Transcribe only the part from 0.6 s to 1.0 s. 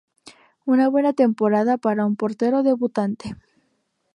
Una